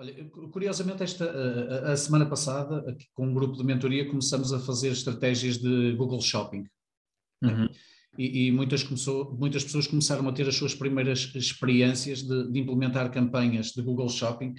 [0.00, 0.14] Olha,
[0.50, 4.88] curiosamente, esta, a, a semana passada, aqui, com um grupo de mentoria, começamos a fazer
[4.92, 6.64] estratégias de Google Shopping.
[7.42, 7.68] Uhum.
[8.16, 12.60] E, e, muitas, começou, muitas pessoas começaram a ter as suas primeiras experiências de, de
[12.60, 14.54] implementar campanhas de Google Shopping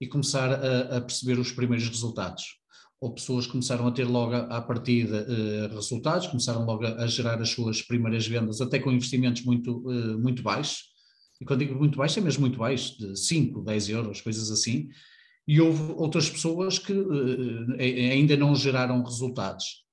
[0.00, 2.58] e começar a, a, perceber os primeiros resultados.
[3.00, 7.40] Ou pessoas começaram a ter logo à partida uh, resultados, começaram logo a, a, gerar
[7.40, 10.90] as suas primeiras vendas, até com investimentos muito, uh, muito baixos
[11.40, 14.90] e quando digo muito baixo, é mesmo muito baixo, de 5, 10 euros, coisas assim.
[15.48, 19.84] E houve outras pessoas que uh, ainda não geraram resultados.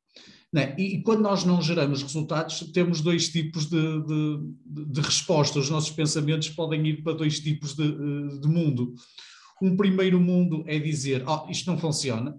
[0.51, 0.75] Né?
[0.77, 5.59] E, quando nós não geramos resultados, temos dois tipos de, de, de resposta.
[5.59, 7.87] Os nossos pensamentos podem ir para dois tipos de,
[8.39, 8.93] de mundo.
[9.61, 12.37] Um primeiro mundo é dizer: oh, isto não funciona,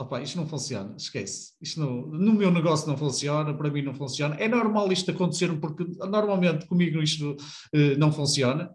[0.00, 1.52] opa, isto não funciona, esquece.
[1.60, 4.34] Isto não, no meu negócio não funciona, para mim não funciona.
[4.36, 8.70] É normal isto acontecer porque normalmente comigo isto uh, não funciona.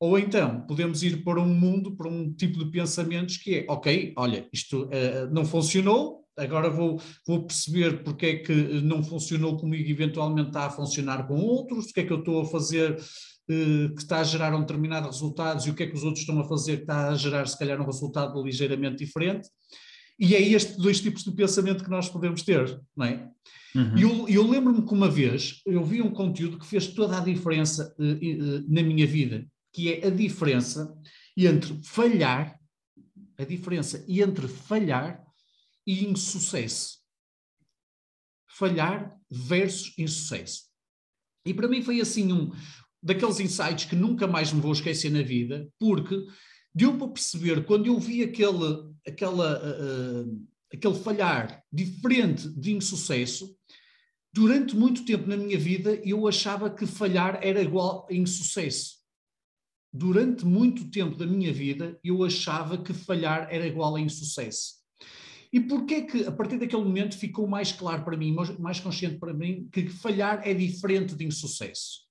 [0.00, 4.14] Ou então podemos ir para um mundo, para um tipo de pensamentos que é, ok,
[4.16, 9.88] olha, isto uh, não funcionou, agora vou, vou perceber porque é que não funcionou comigo,
[9.88, 13.94] eventualmente está a funcionar com outros, o que é que eu estou a fazer uh,
[13.94, 16.38] que está a gerar um determinado resultado e o que é que os outros estão
[16.40, 19.48] a fazer que está a gerar se calhar um resultado ligeiramente diferente.
[20.18, 23.30] E é estes dois tipos de pensamento que nós podemos ter, não é?
[23.74, 23.96] Uhum.
[23.96, 27.24] E eu, eu lembro-me que uma vez eu vi um conteúdo que fez toda a
[27.24, 30.92] diferença uh, uh, na minha vida, que é a diferença
[31.36, 32.58] entre falhar,
[33.38, 35.22] a diferença entre falhar
[35.86, 36.98] e insucesso.
[38.48, 40.64] Falhar versus insucesso.
[41.46, 42.50] E para mim foi assim um
[43.02, 46.26] daqueles insights que nunca mais me vou esquecer na vida, porque
[46.74, 53.56] deu para perceber, quando eu vi aquele, aquela, uh, aquele falhar diferente de insucesso,
[54.32, 58.98] durante muito tempo na minha vida eu achava que falhar era igual a insucesso.
[59.92, 64.78] Durante muito tempo da minha vida eu achava que falhar era igual a insucesso.
[65.52, 69.32] E porquê que, a partir daquele momento, ficou mais claro para mim, mais consciente para
[69.32, 72.06] mim, que falhar é diferente de insucesso?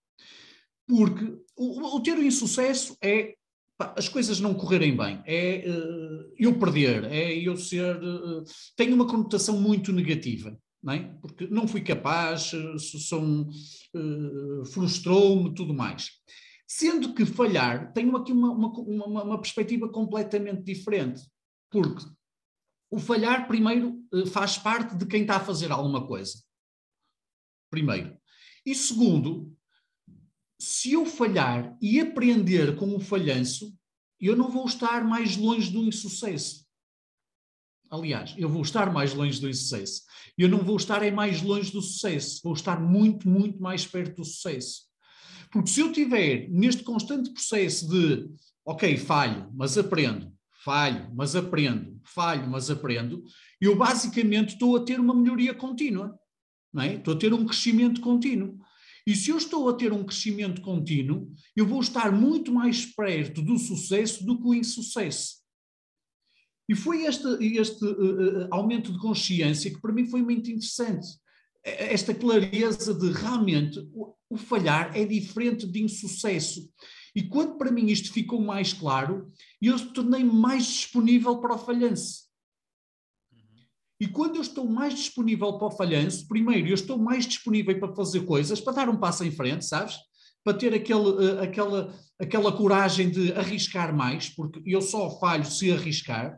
[0.88, 1.24] Porque
[1.56, 3.35] o, o ter o insucesso é
[3.80, 7.96] as coisas não correrem bem, é uh, eu perder, é eu ser.
[8.04, 8.44] Uh,
[8.76, 11.16] tem uma conotação muito negativa, não é?
[11.22, 16.10] Porque não fui capaz, uh, frustrou-me, tudo mais.
[16.68, 21.22] Sendo que falhar tem aqui uma, uma, uma, uma, perspectiva completamente diferente,
[21.70, 22.04] porque
[22.90, 24.02] o falhar, primeiro,
[24.32, 26.34] faz parte de quem está a fazer alguma coisa.
[27.70, 28.18] Primeiro.
[28.66, 29.56] E segundo,
[30.59, 33.75] se eu falhar e aprender com o falhanço,
[34.19, 36.66] eu não vou estar mais longe do insucesso.
[37.90, 40.03] Aliás, eu vou estar mais longe do insucesso.
[40.38, 44.18] Eu não vou estar é mais longe do sucesso, vou estar muito, muito mais perto
[44.18, 44.84] do sucesso.
[45.51, 48.29] Porque se eu tiver neste constante processo de,
[48.66, 50.31] ok, falho, mas aprendo,
[50.63, 53.24] falho, mas aprendo, falho, mas aprendo,
[53.59, 56.13] eu basicamente estou a ter uma melhoria contínua,
[56.74, 56.95] não é?
[56.95, 58.59] Estou a ter um crescimento contínuo.
[59.07, 63.41] E se eu estou a ter um crescimento contínuo, eu vou estar muito mais perto
[63.41, 65.38] do sucesso do que o insucesso.
[66.68, 67.25] E foi este,
[67.56, 71.07] este uh, aumento de consciência que para mim foi muito interessante.
[71.63, 76.69] Esta clareza de realmente o, o falhar é diferente de insucesso.
[77.16, 79.31] E quando para mim isto ficou mais claro,
[79.62, 82.27] eu tornei mais disponível para o falhanço.
[84.00, 87.96] E quando eu estou mais disponível para o falhanço, primeiro, eu estou mais disponível para
[87.96, 89.96] fazer coisas, para dar um passo em frente, sabes?
[90.44, 95.72] Para ter aquele, uh, aquela, aquela coragem de arriscar mais, porque eu só falho se
[95.72, 96.38] arriscar.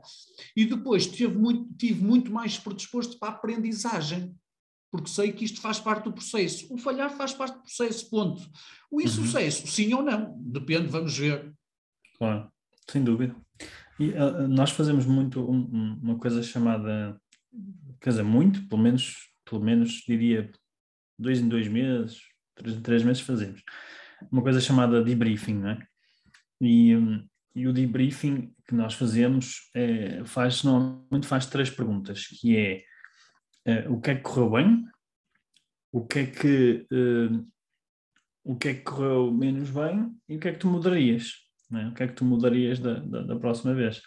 [0.56, 4.34] E depois tive muito, tive muito mais predisposto para a aprendizagem,
[4.90, 6.74] porque sei que isto faz parte do processo.
[6.74, 8.42] O falhar faz parte do processo, ponto.
[8.90, 9.02] O uhum.
[9.02, 9.68] insucesso, uhum.
[9.68, 11.54] sim ou não, depende, vamos ver.
[12.18, 12.50] Claro,
[12.90, 13.36] sem dúvida.
[14.00, 17.20] E uh, nós fazemos muito um, uma coisa chamada
[18.02, 20.52] quer dizer, muito, pelo menos, pelo menos diria
[21.18, 22.22] dois em dois meses,
[22.56, 23.64] três em três meses fazemos.
[24.32, 25.88] Uma coisa chamada debriefing, não é?
[26.62, 26.92] E,
[27.56, 32.84] e o debriefing que nós fazemos é, faz, normalmente faz três perguntas, que é,
[33.66, 34.86] é o que é que correu bem,
[35.92, 37.46] o que é que, uh,
[38.44, 41.34] o que é que correu menos bem e o que é que tu mudarias,
[41.74, 41.88] é?
[41.88, 44.02] o que é que tu mudarias da, da, da próxima vez.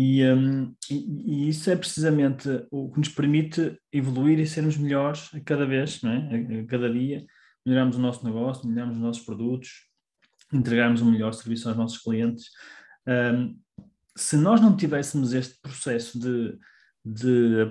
[0.00, 0.94] E, um, e,
[1.26, 6.00] e, isso é precisamente o que nos permite evoluir e sermos melhores a cada vez,
[6.02, 6.18] não é?
[6.18, 7.26] a, a cada dia,
[7.66, 9.88] melhorarmos o nosso negócio, melhorarmos os nossos produtos,
[10.52, 12.46] entregarmos um melhor serviço aos nossos clientes.
[13.08, 13.58] Um,
[14.16, 16.56] se nós não tivéssemos este processo de,
[17.04, 17.64] de,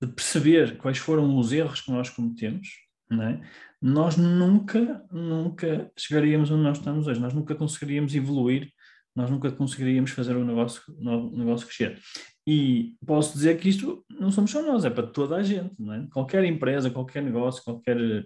[0.00, 2.70] de, perceber quais foram os erros que nós cometemos,
[3.12, 3.38] é?
[3.82, 8.72] nós nunca, nunca chegaríamos onde nós estamos hoje, nós nunca conseguiríamos evoluir
[9.20, 11.98] nós nunca conseguiríamos fazer o negócio, um negócio crescer.
[12.46, 15.92] E posso dizer que isto não somos só nós, é para toda a gente, não
[15.92, 16.06] é?
[16.12, 18.24] Qualquer empresa, qualquer negócio, qualquer,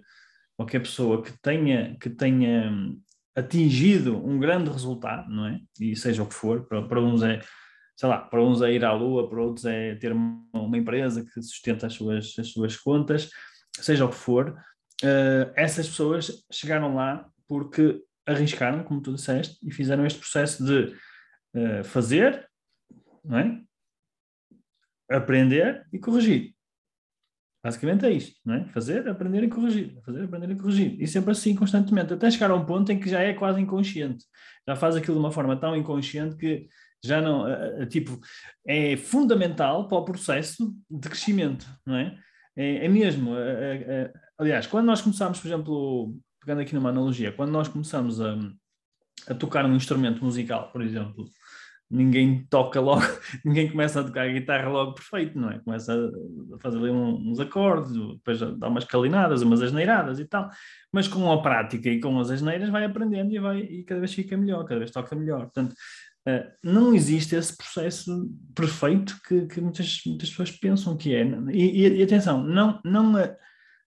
[0.55, 2.71] qualquer pessoa que tenha, que tenha
[3.35, 5.59] atingido um grande resultado, não é?
[5.79, 7.39] E seja o que for, para, para uns é,
[7.95, 11.23] sei lá, para uns é ir à lua, para outros é ter uma, uma empresa
[11.23, 13.29] que sustenta as suas, as suas contas,
[13.73, 14.51] seja o que for,
[15.03, 20.95] uh, essas pessoas chegaram lá porque arriscaram, como tu disseste, e fizeram este processo de
[21.55, 22.47] uh, fazer,
[23.31, 25.15] é?
[25.15, 26.53] aprender e corrigir.
[27.63, 28.65] Basicamente é isto, não é?
[28.65, 29.99] Fazer, aprender e corrigir.
[30.05, 31.01] Fazer, aprender e corrigir.
[31.01, 34.23] E sempre assim, constantemente, até chegar a um ponto em que já é quase inconsciente.
[34.67, 36.67] Já faz aquilo de uma forma tão inconsciente que
[37.03, 38.19] já não, uh, tipo,
[38.67, 42.15] é fundamental para o processo de crescimento, não é?
[42.55, 43.31] É, é mesmo.
[43.31, 48.37] Uh, aliás, quando nós começámos, por exemplo, pegando aqui numa analogia, quando nós começamos a,
[49.27, 51.25] a tocar um instrumento musical, por exemplo,
[51.89, 53.01] ninguém toca logo,
[53.43, 55.59] ninguém começa a tocar a guitarra logo perfeito, não é?
[55.59, 55.93] Começa
[56.53, 60.49] a fazer ali uns acordes, depois dá umas calinadas, umas asneiradas e tal,
[60.93, 64.13] mas com a prática e com as asneiras vai aprendendo e, vai, e cada vez
[64.13, 65.41] fica melhor, cada vez toca melhor.
[65.41, 65.73] Portanto,
[66.27, 71.23] uh, não existe esse processo perfeito que, que muitas, muitas pessoas pensam que é.
[71.51, 73.13] E, e, e atenção, não, não,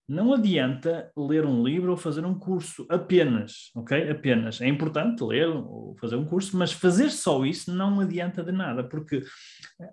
[0.09, 4.09] não adianta ler um livro ou fazer um curso apenas, ok?
[4.09, 4.59] Apenas.
[4.59, 8.83] É importante ler ou fazer um curso, mas fazer só isso não adianta de nada,
[8.83, 9.21] porque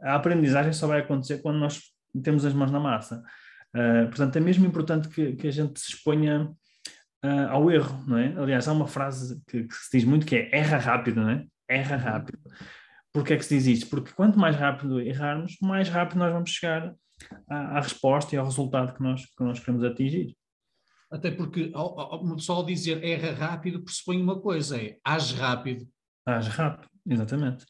[0.03, 1.83] a aprendizagem só vai acontecer quando nós
[2.23, 3.23] temos as mãos na massa.
[3.75, 6.51] Uh, portanto, é mesmo importante que, que a gente se exponha
[7.23, 8.35] uh, ao erro, não é?
[8.39, 11.45] Aliás, há uma frase que, que, se diz muito que é erra rápido, não é?
[11.69, 12.39] Erra rápido.
[13.13, 13.91] Porquê é que se diz isto?
[13.91, 16.95] Porque quanto mais rápido errarmos, mais rápido nós vamos chegar
[17.49, 20.37] à, à resposta e ao resultado que nós, que nós queremos atingir.
[21.11, 25.87] Até porque uma pessoa ao dizer erra rápido pressupõe uma coisa, é age rápido.
[26.27, 27.65] Age rápido, exatamente.